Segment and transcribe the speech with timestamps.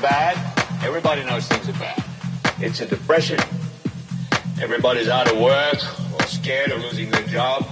[0.00, 0.36] bad.
[0.82, 2.02] Everybody knows things are bad.
[2.58, 3.38] It's a depression.
[4.60, 5.78] Everybody's out of work
[6.14, 7.66] or scared of losing their job.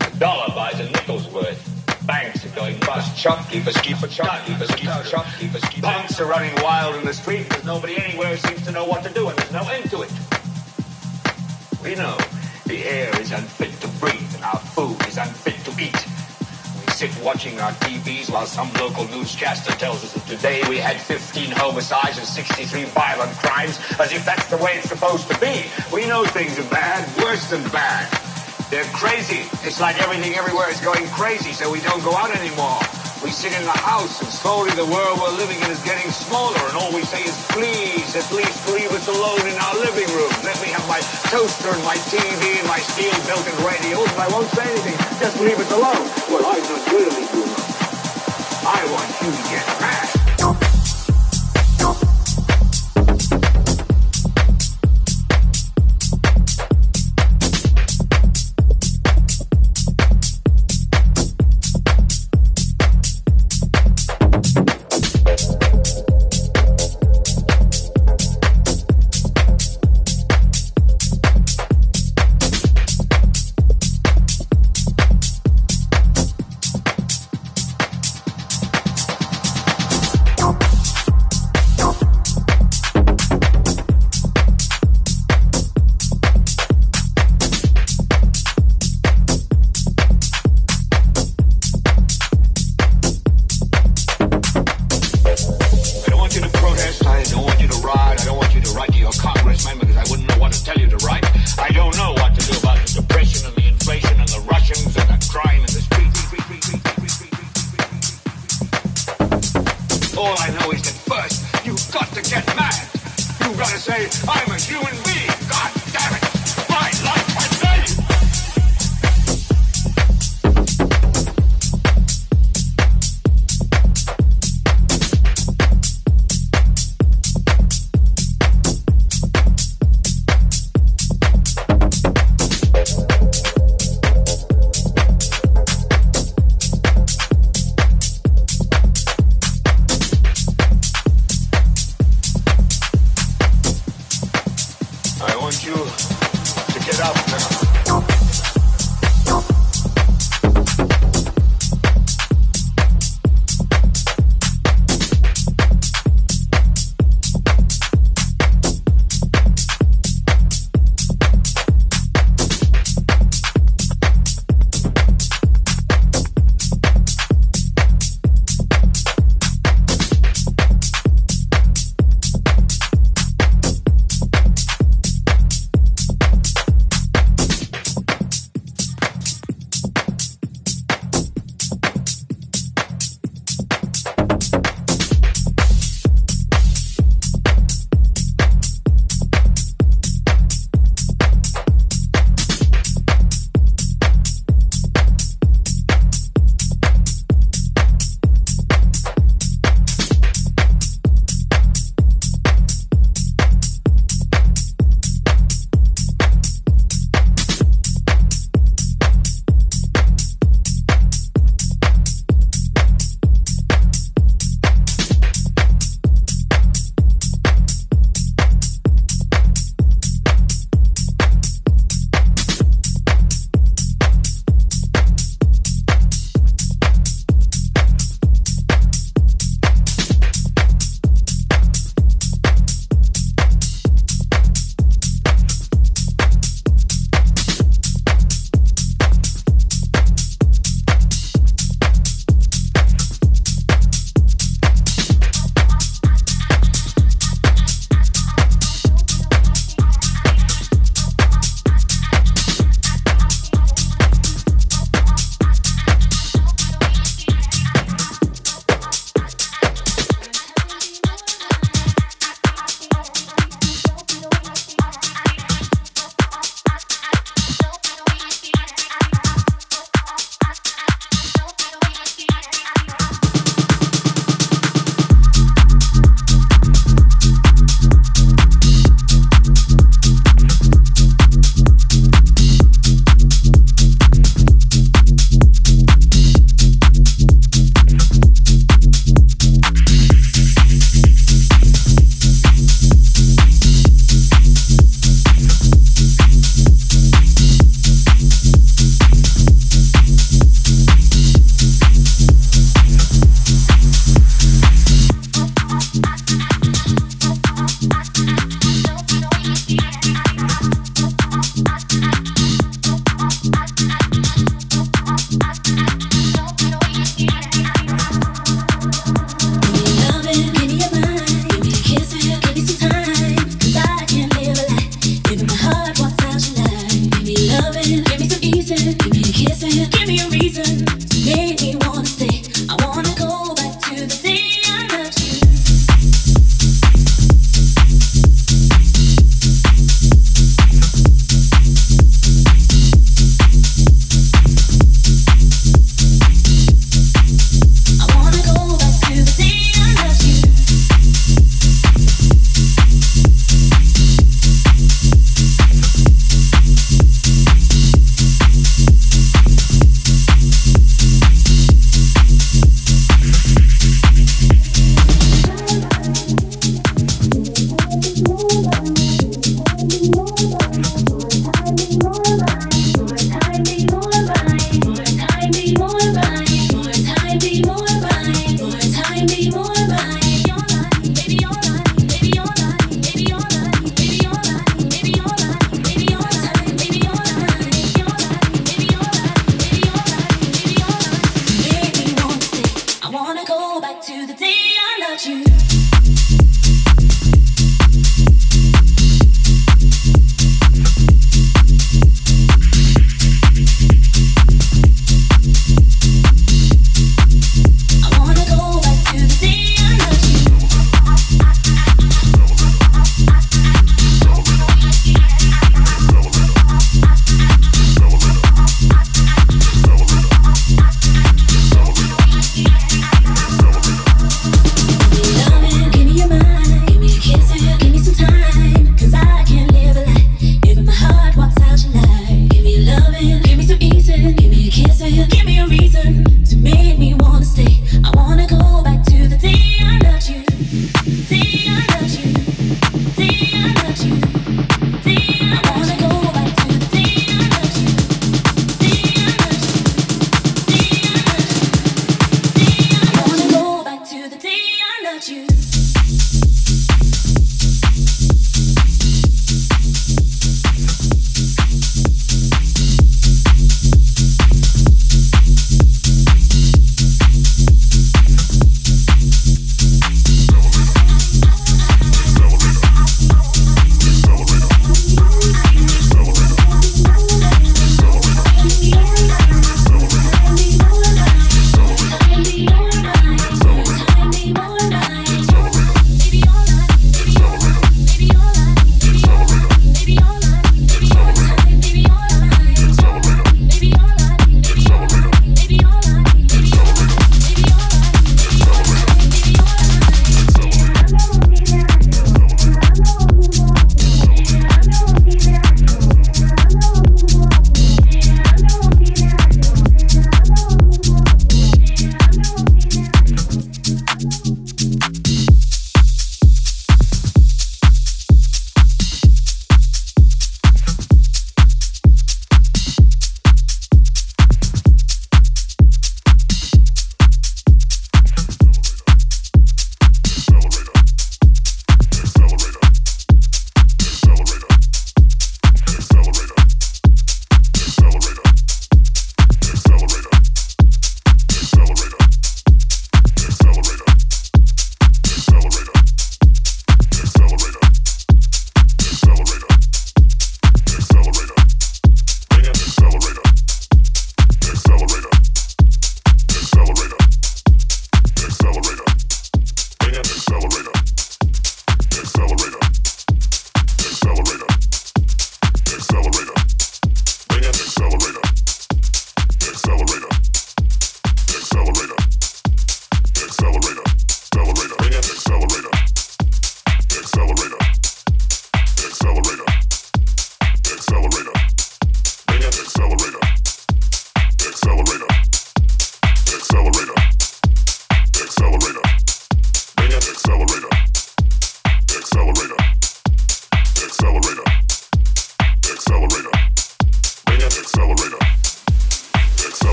[0.00, 1.66] A dollar buys a nickel's worth.
[2.06, 3.16] Banks are going bust.
[3.16, 7.48] Shopkeepers keep a shopkeepers keep a shopkeepers keep Punks are running wild in the street.
[7.48, 10.12] There's nobody anywhere seems to know what to do, and there's no end to it.
[11.84, 12.16] We know
[12.66, 16.09] the air is unfit to breathe, and our food is unfit to eat.
[17.00, 21.50] Sit watching our TVs while some local newscaster tells us that today we had 15
[21.50, 25.64] homicides and 63 violent crimes, as if that's the way it's supposed to be.
[25.94, 28.04] We know things are bad, worse than bad.
[28.68, 29.48] They're crazy.
[29.66, 32.99] It's like everything everywhere is going crazy, so we don't go out anymore.
[33.22, 36.56] We sit in the house, and slowly the world we're living in is getting smaller,
[36.72, 40.32] and all we say is, please, at least leave us alone in our living room.
[40.40, 44.48] Let me have my toaster and my TV and my steel-belted radials, and I won't
[44.56, 44.96] say anything.
[45.20, 46.00] Just leave us alone.
[46.32, 47.28] Well, I'm not to leave.
[48.64, 49.79] I want you to get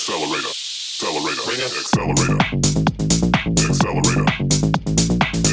[0.00, 0.48] accelerator,
[0.96, 1.44] accelerator,
[1.76, 2.38] accelerator,
[3.68, 4.24] accelerator,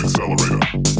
[0.05, 0.96] accelerator.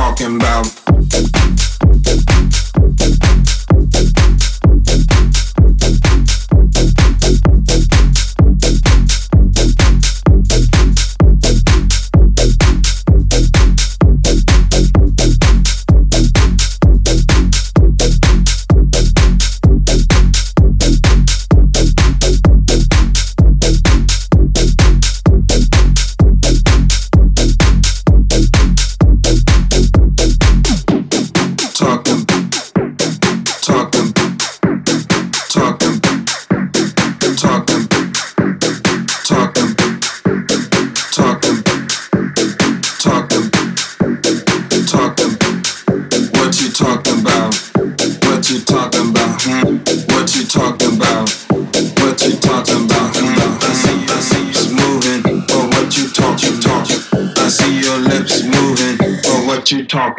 [0.00, 0.20] Mad.
[0.20, 0.89] your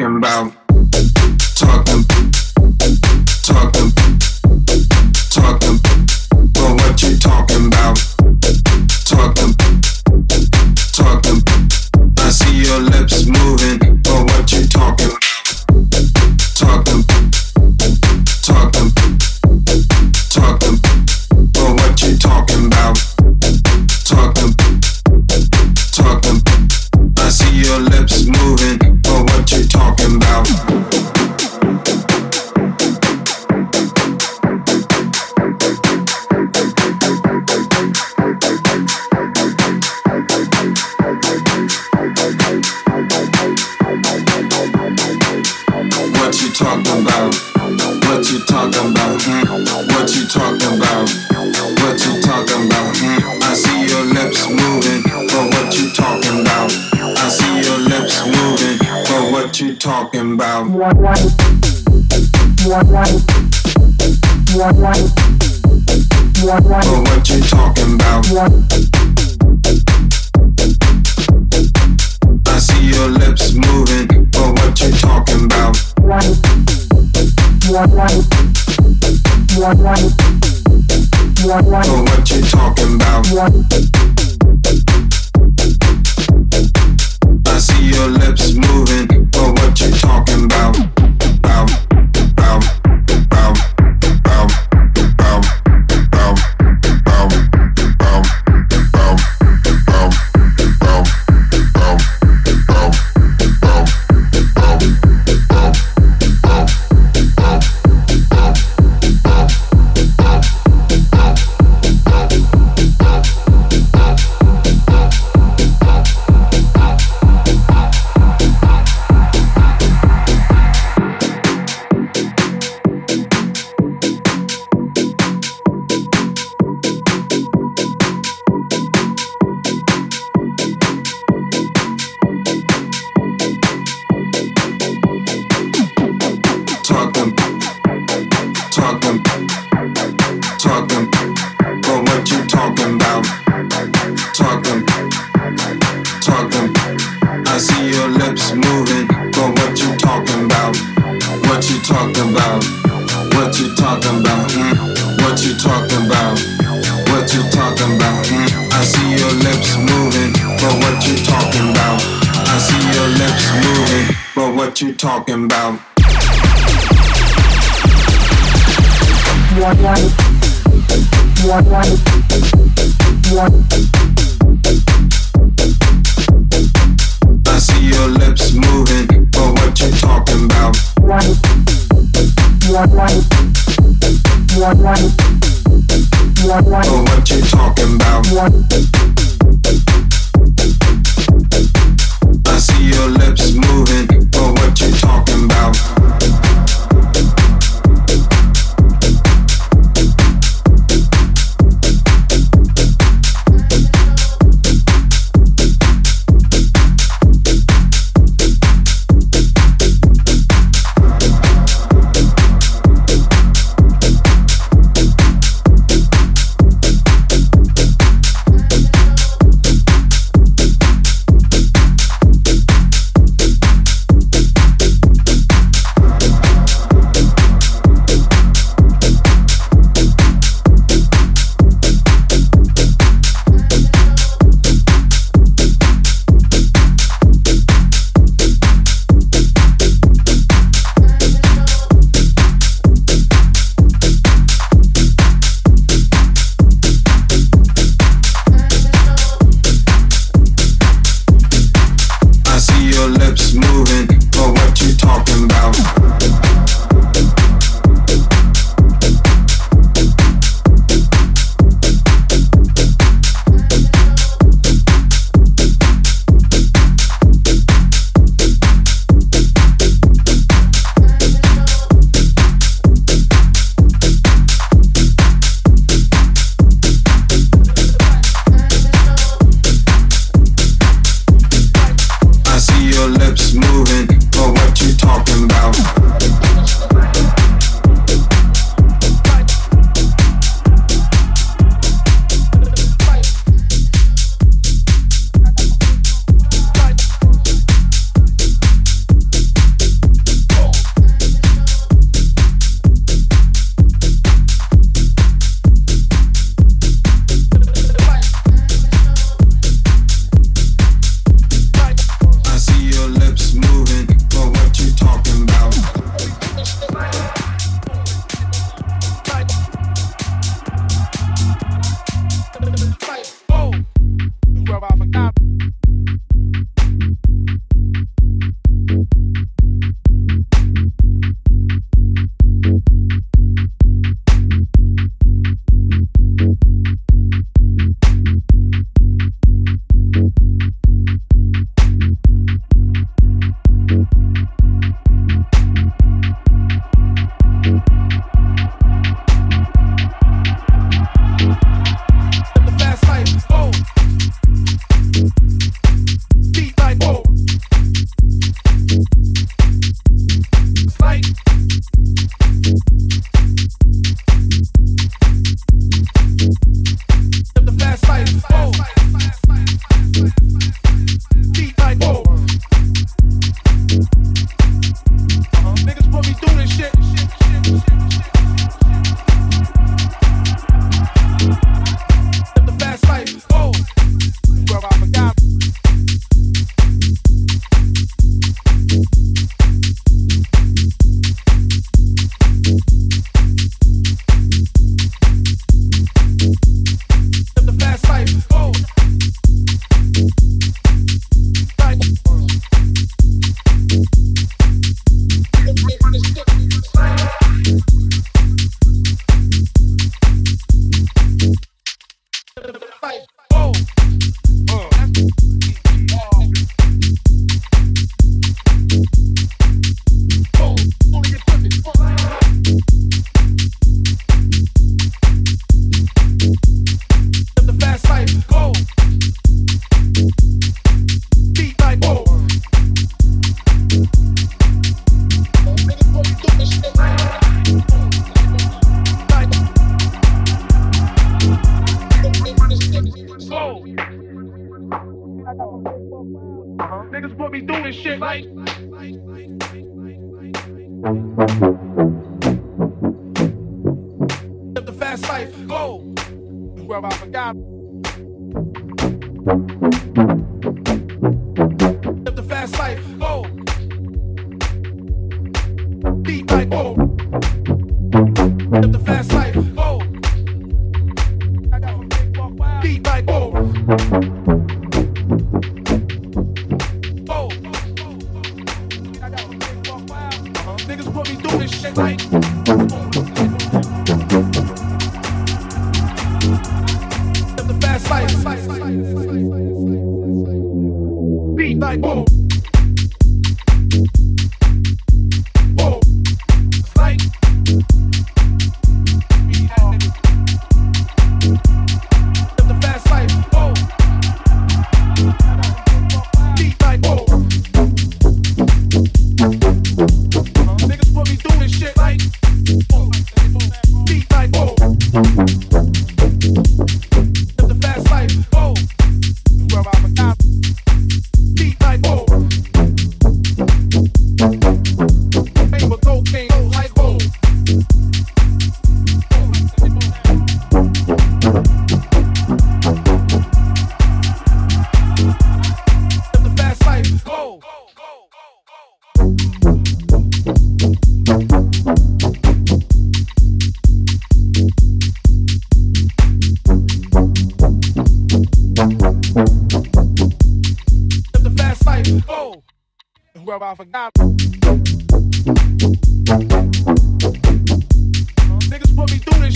[0.00, 0.61] moving,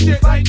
[0.06, 0.46] shit like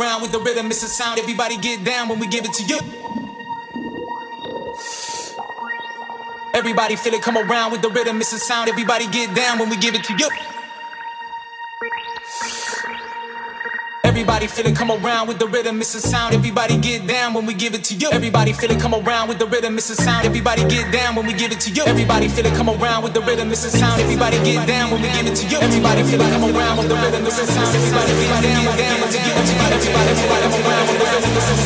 [0.00, 1.18] around with the rhythm, it's a sound.
[1.18, 2.78] Everybody get down when we give it to you.
[6.54, 8.68] Everybody feel it, come around with the rhythm, it's a sound.
[8.68, 10.28] Everybody get down when we give it to you.
[14.40, 16.34] Everybody feel it, come around with the rhythm, it's a sound.
[16.34, 18.08] Everybody get down when we give it to you.
[18.10, 20.24] Everybody feel it, come around with the rhythm, it's a sound.
[20.24, 21.84] Everybody get down when we give it to you.
[21.84, 24.00] Everybody feel it, come around with the rhythm, it's a sound.
[24.00, 25.58] Everybody get down when we give it to you.
[25.60, 27.68] Everybody feel it, come around with the rhythm, it's a sound.
[27.68, 29.68] Everybody get down, down, when we give it to you.
[29.76, 31.59] Everybody, everybody, come around with the rhythm, it's a sound.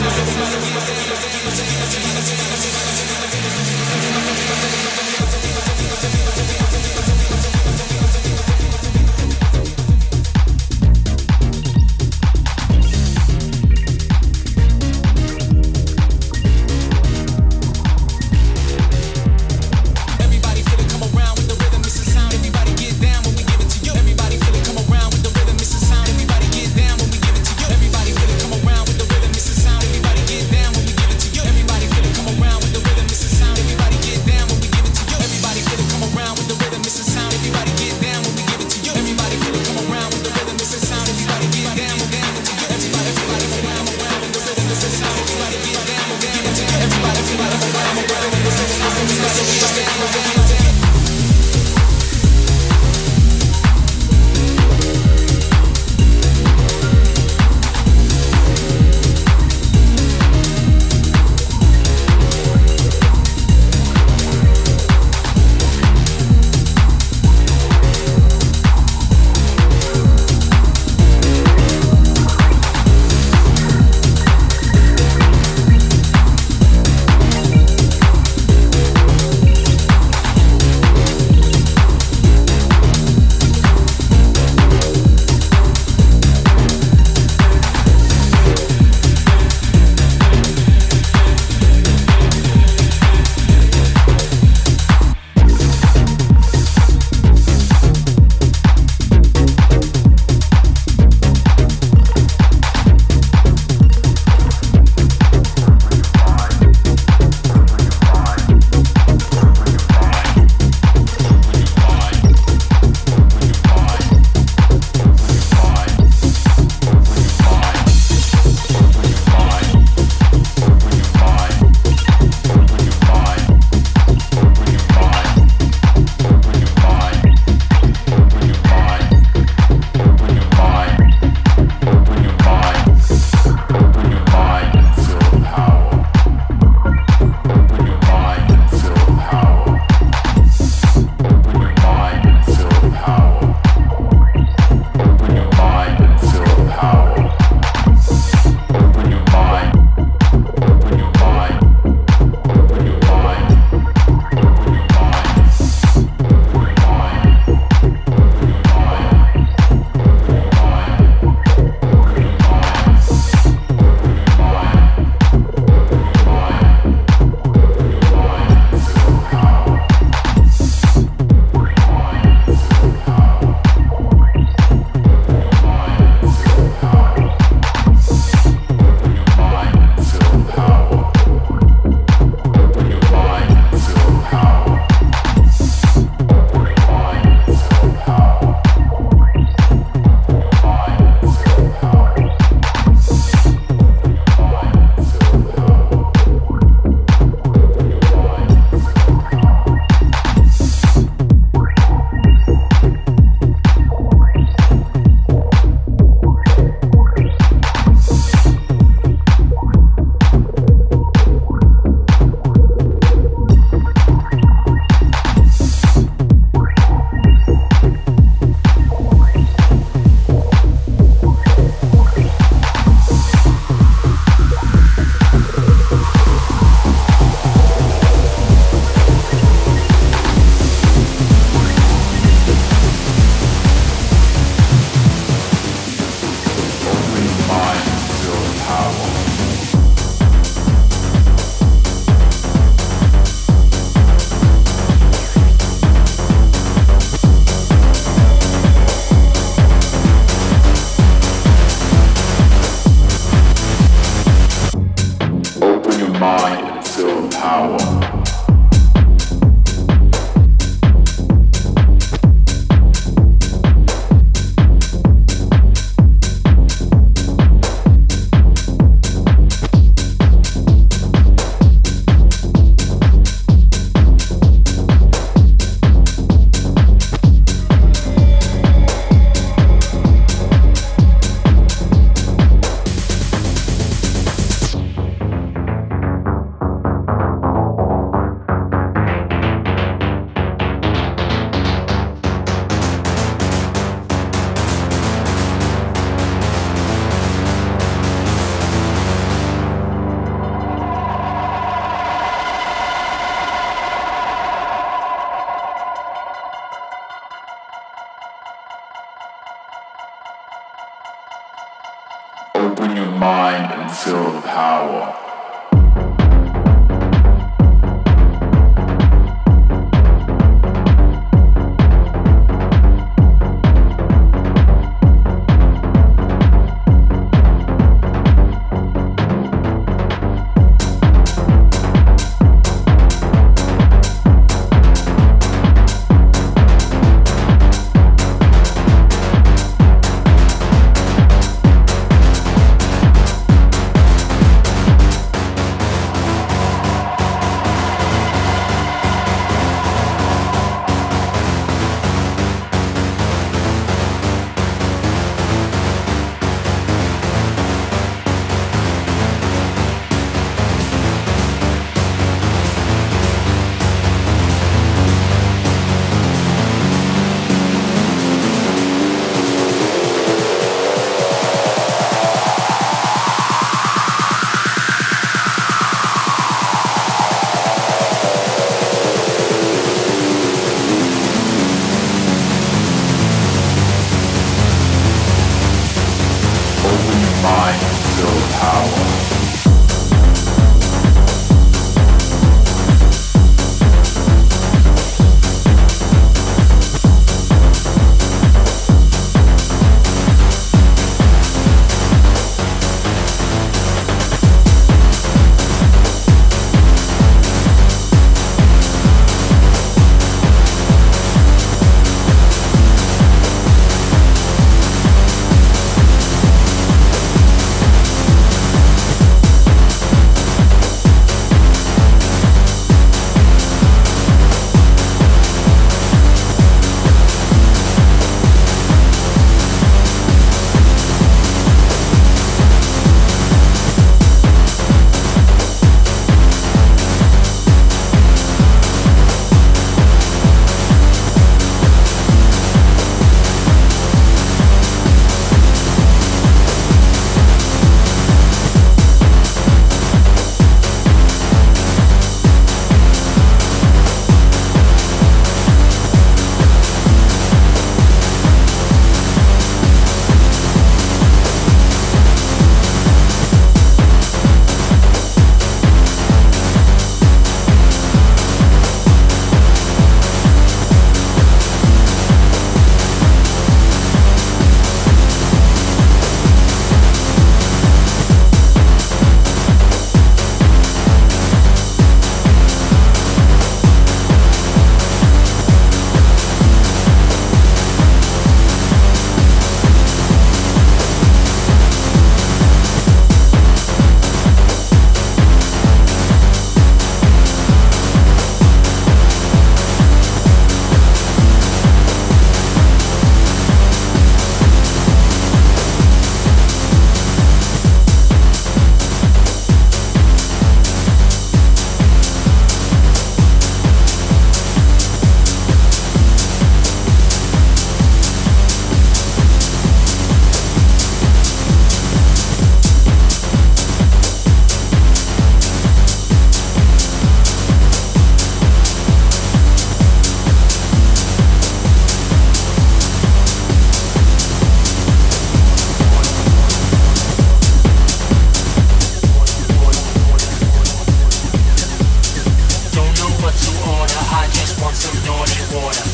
[544.32, 546.04] I just want some naughty water.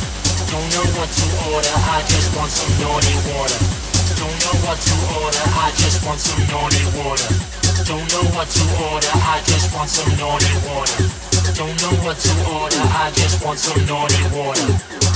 [0.51, 3.61] Don't know what to order, I just want some naughty water.
[4.19, 7.31] Don't know what to order, I just want some naughty water.
[7.87, 11.07] Don't know what to order, I just want some naughty water.
[11.55, 14.69] Don't know what to order, I just want some naughty water.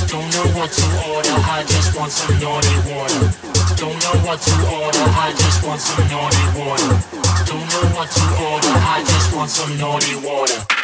[0.07, 3.33] Don't know what to order, I just want some naughty water.
[3.75, 6.95] Don't know what to order, I just want some naughty water.
[7.49, 8.65] Don't know what to order,
[9.55, 10.84] some naughty water.